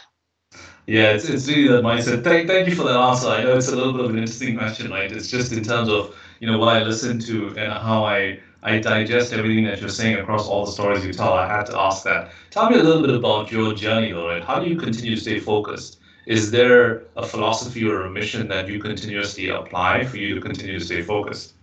[0.86, 2.22] Yeah, it's, it's really that mindset.
[2.22, 3.28] Thank, thank you for that answer.
[3.28, 5.10] I know it's a little bit of an interesting question, right?
[5.10, 8.78] It's just in terms of you know what I listen to and how I I
[8.78, 11.32] digest everything that you're saying across all the stories you tell.
[11.32, 12.32] I had to ask that.
[12.50, 14.44] Tell me a little bit about your journey, though, right?
[14.44, 16.00] How do you continue to stay focused?
[16.26, 20.78] Is there a philosophy or a mission that you continuously apply for you to continue
[20.78, 21.53] to stay focused?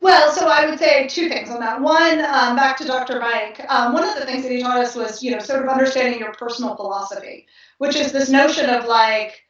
[0.00, 1.80] Well, so I would say two things on that.
[1.80, 3.20] One, um, back to Dr.
[3.20, 5.68] Mike, um, one of the things that he taught us was, you know, sort of
[5.68, 7.46] understanding your personal philosophy,
[7.78, 9.42] which is this notion of like,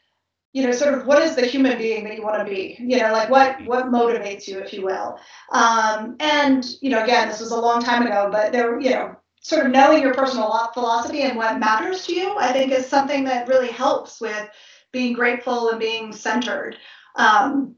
[0.52, 2.76] you know, sort of what is the human being that you want to be?
[2.80, 5.18] You know, like what what motivates you, if you will.
[5.52, 9.14] Um, and you know, again, this was a long time ago, but there, you know,
[9.42, 13.22] sort of knowing your personal philosophy and what matters to you, I think, is something
[13.24, 14.48] that really helps with
[14.90, 16.76] being grateful and being centered.
[17.14, 17.76] Um,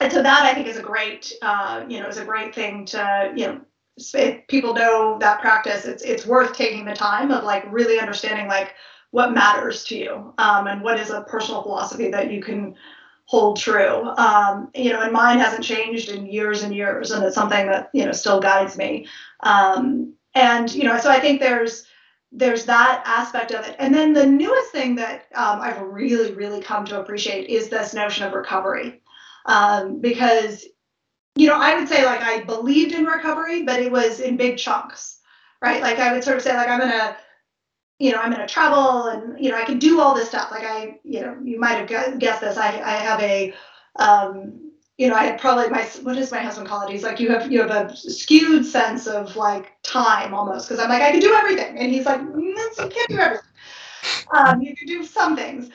[0.00, 2.84] and so that I think is a great, uh, you know, is a great thing
[2.86, 3.60] to, you know,
[3.96, 8.48] if people know that practice, it's it's worth taking the time of like really understanding
[8.48, 8.74] like
[9.10, 12.74] what matters to you um, and what is a personal philosophy that you can
[13.26, 14.08] hold true.
[14.16, 17.90] Um, you know, and mine hasn't changed in years and years, and it's something that
[17.92, 19.06] you know still guides me.
[19.40, 21.86] Um, and you know, so I think there's
[22.32, 23.76] there's that aspect of it.
[23.78, 27.92] And then the newest thing that um, I've really, really come to appreciate is this
[27.92, 29.01] notion of recovery
[29.46, 30.64] um, because
[31.34, 34.58] you know i would say like i believed in recovery but it was in big
[34.58, 35.18] chunks
[35.62, 35.80] right?
[35.80, 37.16] Like i would sort of say like i'm gonna
[37.98, 40.50] you know i'm gonna travel and you know i can do all this stuff.
[40.50, 42.56] Like i you know you might have guessed this.
[42.56, 43.54] I, I have a
[43.96, 46.92] um, you know, I had probably my what does my husband call it?
[46.92, 50.68] He's like, you have you have a skewed sense of like time almost.
[50.68, 53.48] Because I'm like I can do everything, and he's like, mm, you can't do everything.
[54.32, 55.70] Um, you can do some things,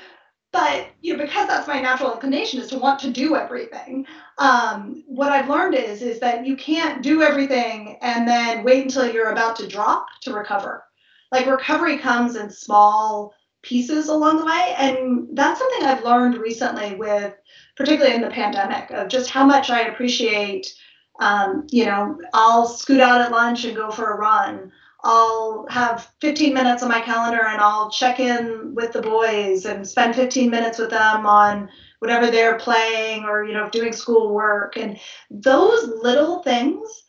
[0.52, 4.06] but you know because that's my natural inclination is to want to do everything.
[4.38, 9.12] Um, what I've learned is is that you can't do everything and then wait until
[9.12, 10.84] you're about to drop to recover.
[11.32, 16.96] Like recovery comes in small pieces along the way, and that's something I've learned recently
[16.96, 17.34] with
[17.78, 20.74] particularly in the pandemic, of just how much I appreciate.
[21.20, 24.72] Um, you know, I'll scoot out at lunch and go for a run.
[25.04, 29.88] I'll have 15 minutes on my calendar and I'll check in with the boys and
[29.88, 34.76] spend 15 minutes with them on whatever they're playing or you know doing school work
[34.78, 37.04] and those little things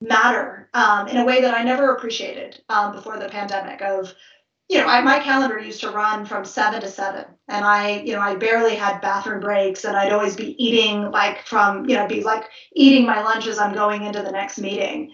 [0.00, 4.14] matter um, in a way that I never appreciated um, before the pandemic of
[4.70, 8.12] you know, I, my calendar used to run from seven to seven, and I, you
[8.12, 12.06] know, I barely had bathroom breaks, and I'd always be eating like from, you know,
[12.06, 15.10] be like eating my lunch as I'm going into the next meeting,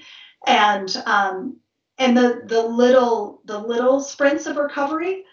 [0.47, 1.57] and um,
[1.99, 5.25] and the the little the little sprints of recovery,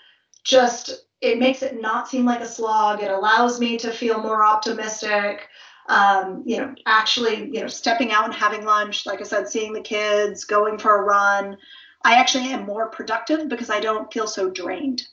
[0.44, 3.02] just it makes it not seem like a slog.
[3.02, 5.48] It allows me to feel more optimistic.
[5.90, 9.74] Um, you know, actually, you know, stepping out and having lunch, like I said, seeing
[9.74, 11.58] the kids, going for a run.
[12.06, 15.04] I actually am more productive because I don't feel so drained.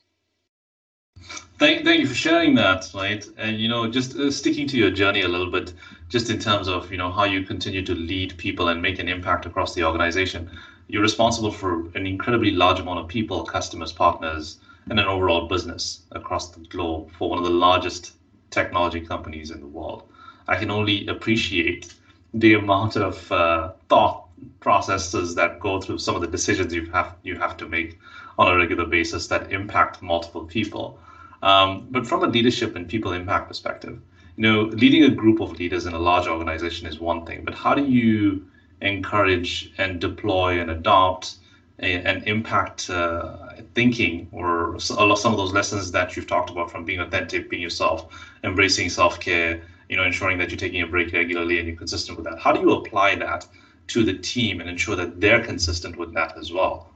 [1.58, 3.24] Thank, thank you for sharing that, right?
[3.36, 5.74] And you know, just uh, sticking to your journey a little bit,
[6.08, 9.08] just in terms of you know how you continue to lead people and make an
[9.08, 10.50] impact across the organization.
[10.90, 16.00] You're responsible for an incredibly large amount of people, customers, partners, and an overall business
[16.11, 18.14] across the globe for one of the largest
[18.50, 20.03] technology companies in the world.
[20.48, 21.94] I can only appreciate
[22.35, 24.26] the amount of uh, thought
[24.59, 27.96] processes that go through some of the decisions you have you have to make
[28.37, 30.98] on a regular basis that impact multiple people.
[31.42, 34.00] Um, but from a leadership and people impact perspective,
[34.37, 37.55] you know, leading a group of leaders in a large organization is one thing, but
[37.55, 38.44] how do you
[38.80, 41.36] encourage and deploy and adopt
[41.78, 47.00] and impact uh, thinking or some of those lessons that you've talked about from being
[47.00, 48.14] authentic, being yourself,
[48.44, 52.26] embracing self-care, you know, ensuring that you're taking a break regularly and you're consistent with
[52.26, 52.38] that.
[52.38, 53.46] How do you apply that
[53.88, 56.92] to the team and ensure that they're consistent with that as well?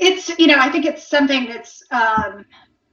[0.00, 2.44] It's, you know, I think it's something that's, um,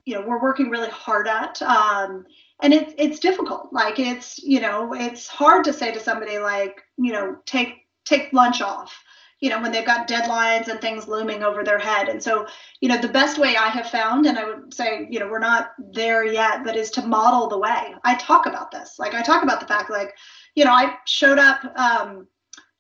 [0.06, 1.60] you know, we're working really hard at.
[1.64, 2.26] Um,
[2.62, 3.70] and it's it's difficult.
[3.72, 8.34] Like it's, you know, it's hard to say to somebody like, you know, take take
[8.34, 9.04] lunch off
[9.40, 12.48] you know when they've got deadlines and things looming over their head and so
[12.80, 15.40] you know the best way i have found and i would say you know we're
[15.40, 19.22] not there yet but is to model the way i talk about this like i
[19.22, 20.14] talk about the fact like
[20.56, 22.28] you know i showed up um,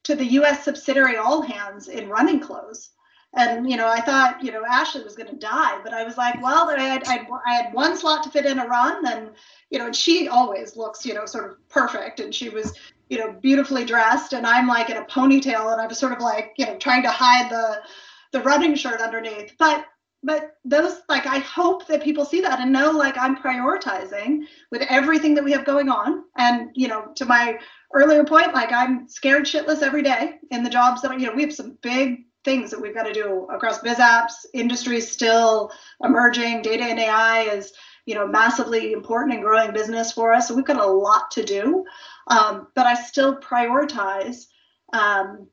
[0.04, 0.65] to the U.S.
[0.65, 2.89] subsidiary all hands in running clothes.
[3.34, 6.17] And you know, I thought you know Ashley was going to die, but I was
[6.17, 9.30] like, well, I had, I had one slot to fit in a run, and
[9.70, 12.74] you know, and she always looks you know sort of perfect, and she was
[13.10, 16.20] you know beautifully dressed, and I'm like in a ponytail, and I was sort of
[16.20, 17.82] like you know trying to hide the
[18.32, 19.86] the running shirt underneath, but
[20.24, 24.84] but those like i hope that people see that and know like i'm prioritizing with
[24.84, 26.24] everything that we have going on.
[26.38, 27.58] And you know to my
[27.94, 31.44] earlier point, like I'm scared shitless every day in the jobs that you know, we
[31.44, 34.46] have some big things that we've got to do across biz apps.
[34.54, 35.72] Industry still
[36.04, 36.62] emerging.
[36.62, 37.74] Data and AI is,
[38.06, 40.48] you know, massively important and growing business for us.
[40.48, 41.86] So we've got a lot to do.
[42.28, 44.46] Um, but I still prioritize,
[44.94, 45.48] um,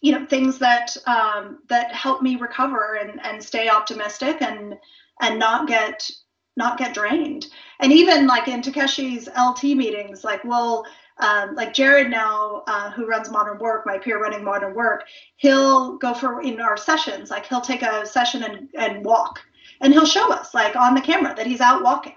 [0.00, 4.74] you know, things that um, that help me recover and and stay optimistic and
[5.20, 6.08] and not get
[6.56, 7.46] not get drained.
[7.80, 10.84] And even like in Takeshi's LT meetings, like, well,
[11.20, 15.04] um, like Jared now, uh, who runs Modern Work, my peer running Modern Work,
[15.36, 19.40] he'll go for in our sessions, like he'll take a session and, and walk,
[19.80, 22.14] and he'll show us like on the camera that he's out walking.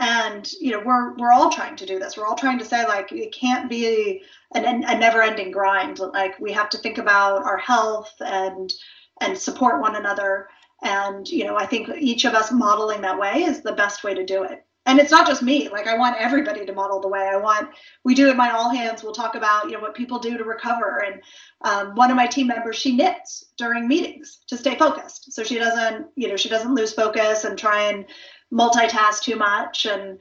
[0.00, 2.16] And you know, we're we're all trying to do this.
[2.16, 4.22] We're all trying to say like it can't be
[4.54, 5.98] an, a never-ending grind.
[5.98, 8.72] Like we have to think about our health and
[9.20, 10.48] and support one another.
[10.82, 14.14] And you know, I think each of us modeling that way is the best way
[14.14, 17.08] to do it and it's not just me like i want everybody to model the
[17.08, 17.20] way.
[17.20, 17.70] I want
[18.04, 19.02] we do it my all hands.
[19.02, 21.04] We'll talk about you know what people do to recover.
[21.04, 21.22] And
[21.62, 25.32] um, one of my team members she knits during meetings to stay focused.
[25.32, 28.06] So she doesn't you know she doesn't lose focus and try and
[28.52, 29.86] multitask too much.
[29.86, 30.18] And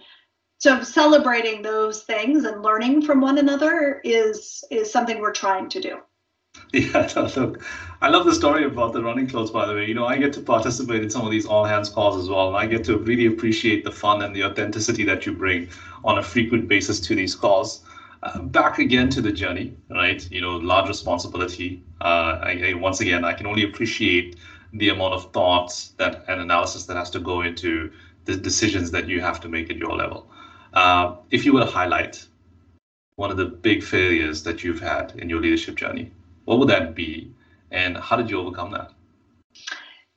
[0.57, 5.81] so celebrating those things and learning from one another is is something we're trying to
[5.81, 5.97] do
[6.73, 7.61] Yeah, look,
[8.01, 9.85] I love the story about the running clothes, by the way.
[9.85, 12.47] You know, I get to participate in some of these all hands calls as well.
[12.47, 15.69] And I get to really appreciate the fun and the authenticity that you bring
[16.03, 17.81] on a frequent basis to these calls.
[18.23, 20.29] Uh, back again to the journey, right?
[20.31, 21.83] You know, large responsibility.
[21.99, 24.35] Uh, I, I, once again, I can only appreciate
[24.73, 27.91] the amount of thoughts that and analysis that has to go into
[28.25, 30.29] the decisions that you have to make at your level.
[30.73, 32.25] Uh, if you were to highlight
[33.15, 36.11] one of the big failures that you've had in your leadership journey?
[36.45, 37.33] What would that be?
[37.71, 38.91] And how did you overcome that?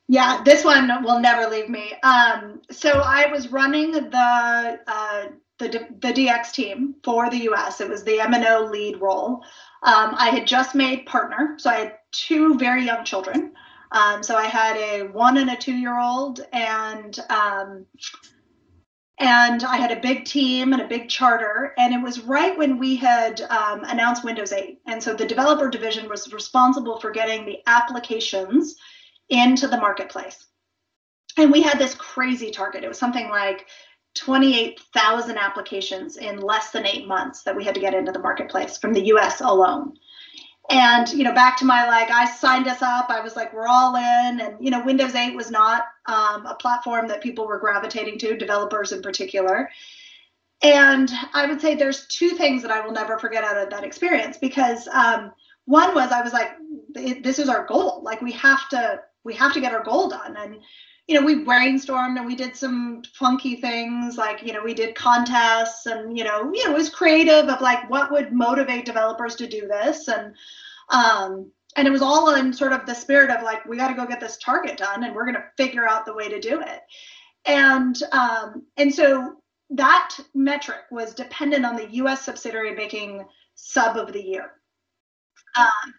[0.07, 1.93] Yeah, this one will never leave me.
[2.03, 7.81] Um, so I was running the uh, the the DX team for the US.
[7.81, 9.43] It was the M&O lead role.
[9.83, 13.53] Um, I had just made partner, so I had two very young children.
[13.91, 17.85] Um, so I had a one and a two year old, and um,
[19.17, 21.73] and I had a big team and a big charter.
[21.77, 25.69] And it was right when we had um, announced Windows 8, and so the developer
[25.69, 28.75] division was responsible for getting the applications
[29.29, 30.45] into the marketplace.
[31.37, 32.83] And we had this crazy target.
[32.83, 33.67] It was something like
[34.15, 38.77] 28,000 applications in less than eight months that we had to get into the marketplace
[38.77, 39.97] from the US alone.
[40.69, 43.09] And, you know, back to my like, I signed us up.
[43.09, 44.41] I was like, we're all in.
[44.41, 48.35] And, you know, Windows 8 was not um, a platform that people were gravitating to,
[48.35, 49.69] developers in particular.
[50.63, 53.83] And I would say there's two things that I will never forget out of that
[53.83, 55.31] experience because um,
[55.65, 56.51] one was I was like,
[56.93, 58.01] this is our goal.
[58.03, 60.59] Like, we have to we have to get our goal done and
[61.07, 64.95] you know we brainstormed and we did some funky things like you know we did
[64.95, 69.35] contests and you know you know it was creative of like what would motivate developers
[69.35, 70.07] to do this.
[70.07, 70.33] And
[70.89, 73.95] um and it was all in sort of the spirit of like we got to
[73.95, 76.61] go get this target done and we're going to figure out the way to do
[76.61, 76.81] it.
[77.45, 79.35] And um and so
[79.71, 83.25] that metric was dependent on the us subsidiary making
[83.55, 84.51] sub of the year.
[85.57, 85.93] Um,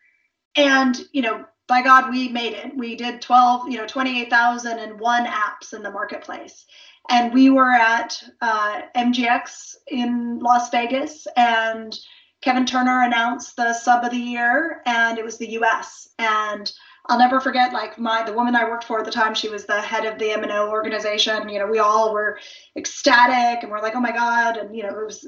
[0.57, 2.77] and you know by God, we made it.
[2.77, 6.65] We did 12, you know, 28,001 apps in the marketplace.
[7.09, 11.97] And we were at uh, MGX in Las Vegas, and
[12.43, 16.09] Kevin Turner announced the sub of the year, and it was the US.
[16.19, 16.71] And
[17.09, 19.67] I'll never forget, like my the woman I worked for at the time, she was
[19.67, 21.49] the head of the M&O organization.
[21.49, 22.39] You know, we all were
[22.77, 25.27] ecstatic, and we're like, oh my God, and you know, it was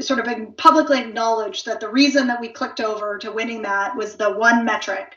[0.00, 4.16] sort of publicly acknowledged that the reason that we clicked over to winning that was
[4.16, 5.16] the one metric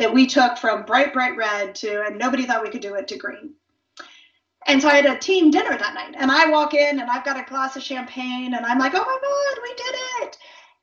[0.00, 3.06] that we took from bright, bright red to, and nobody thought we could do it,
[3.08, 3.52] to green.
[4.66, 7.24] And so I had a team dinner that night, and I walk in and I've
[7.24, 10.38] got a glass of champagne, and I'm like, oh my God, we did it.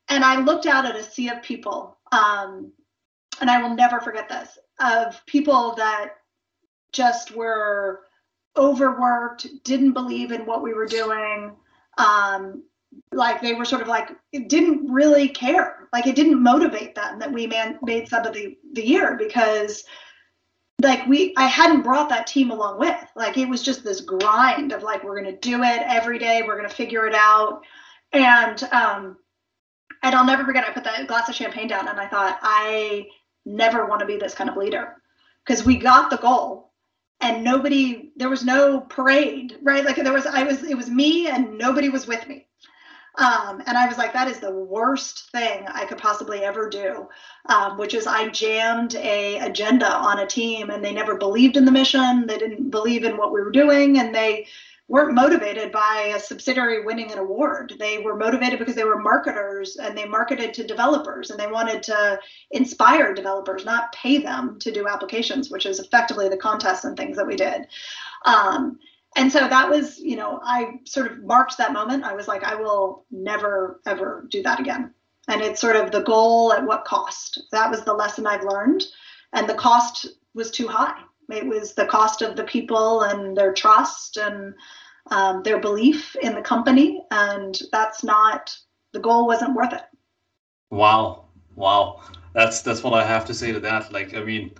[0.08, 2.72] And I looked out at a sea of people, um,
[3.40, 6.10] and I will never forget this of people that
[6.92, 8.02] just were
[8.56, 11.56] overworked, didn't believe in what we were doing,
[11.98, 12.62] um,
[13.12, 14.10] like they were sort of like
[14.46, 18.56] didn't really care like it didn't motivate them that we man- made sub of the,
[18.72, 19.84] the year because
[20.80, 23.04] like we i hadn't brought that team along with.
[23.16, 26.60] Like it was just this grind of like we're to do it every day we're
[26.62, 27.62] to figure it out.
[28.12, 29.16] And um
[30.02, 33.06] and i'll never forget i put that glass of champagne down and i thought i
[33.44, 34.96] never want to be this kind of leader.
[35.44, 36.72] Because we got the goal
[37.20, 39.84] and nobody there was no parade right?
[39.84, 42.47] Like there was i was it was me and nobody was with me
[43.18, 47.08] um, and I was like, that is the worst thing I could possibly ever do,
[47.46, 51.64] um, which is I jammed a agenda on a team and they never believed in
[51.64, 52.26] the mission.
[52.28, 54.46] They didn't believe in what we were doing and they
[54.86, 57.74] weren't motivated by a subsidiary winning an award.
[57.78, 61.82] They were motivated because they were marketers and they marketed to developers and they wanted
[61.84, 62.20] to
[62.52, 67.16] inspire developers, not pay them to do applications, which is effectively the contests and things
[67.16, 67.66] that we did.
[68.24, 68.78] Um,
[69.16, 72.04] and so that was you know i sort of marked that moment.
[72.04, 74.94] I was like i will never ever do that again.
[75.28, 77.42] And it's sort of the goal at what cost.
[77.52, 78.84] That was the lesson i've learned.
[79.32, 81.02] And the cost was too high.
[81.30, 84.54] It was the cost of the people and their trust and
[85.10, 87.04] um, their belief in the company.
[87.10, 88.56] And that's not
[88.92, 89.84] the goal wasn't worth it.
[90.70, 91.26] Wow.
[91.56, 92.00] Wow.
[92.34, 93.92] That's that's what i have to say to that.
[93.92, 94.52] Like i mean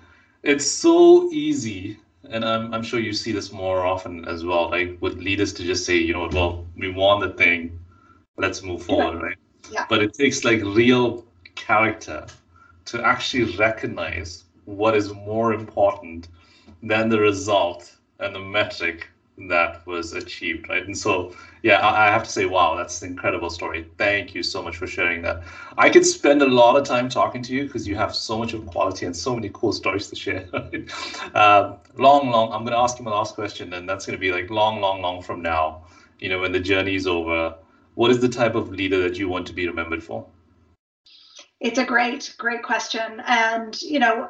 [0.43, 1.99] it's so easy
[2.31, 5.65] and I'm, I'm sure you see this more often as well, like with leaders to
[5.65, 7.79] just say, you know, well, we won the thing,
[8.37, 9.27] let's move forward, yeah.
[9.27, 9.37] right?
[9.71, 9.87] Yeah.
[9.89, 11.25] But it takes like real
[11.55, 12.27] character
[12.87, 16.29] to actually recognize what is more important
[16.83, 19.09] than the result and the metric
[19.47, 20.85] that was achieved, right?
[20.85, 23.87] And so, yeah, I, I have to say, wow, that's an incredible story.
[23.97, 25.45] Thank you so much for sharing that.
[25.77, 28.53] I could spend a lot of time talking to you because you have so much
[28.53, 30.49] of quality and so many cool stories to share.
[31.35, 34.21] um, long, long, I'm going to ask you my last question, and that's going to
[34.21, 35.85] be like long, long, long from now,
[36.19, 37.55] you know, when the journey is over.
[37.95, 40.27] What is the type of leader that you want to be remembered for?
[41.61, 43.21] It's a great, great question.
[43.27, 44.29] And, you know,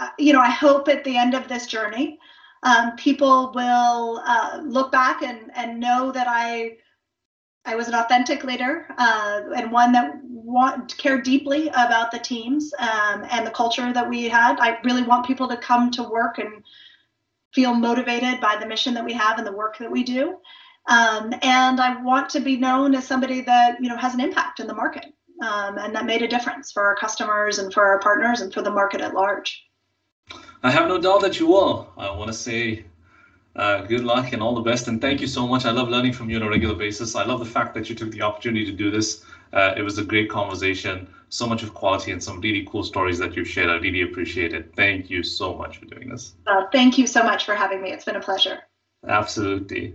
[0.00, 2.18] uh, you know, I hope at the end of this journey,
[2.62, 6.76] um, people will uh, look back and, and know that I
[7.66, 12.72] I was an authentic leader uh, and one that want, cared deeply about the teams
[12.78, 14.58] um, and the culture that we had.
[14.60, 16.64] I really want people to come to work and
[17.54, 20.38] feel motivated by the mission that we have and the work that we do.
[20.88, 24.60] Um, and I want to be known as somebody that you know has an impact
[24.60, 25.06] in the market.
[25.42, 28.62] um, and that made a difference for our customers and for our partners and for
[28.62, 29.64] the market at large.
[30.62, 31.90] I have no doubt that you will.
[31.96, 32.84] I want to say
[33.56, 34.88] uh, good luck and all the best.
[34.88, 35.64] And thank you so much.
[35.64, 37.16] I love learning from you on a regular basis.
[37.16, 39.24] I love the fact that you took the opportunity to do this.
[39.52, 43.18] Uh, it was a great conversation, so much of quality and some really cool stories
[43.18, 43.70] that you've shared.
[43.70, 44.72] I really appreciate it.
[44.76, 46.34] Thank you so much for doing this.
[46.46, 47.90] Uh, thank you so much for having me.
[47.90, 48.58] It's been a pleasure.
[49.08, 49.94] Absolutely.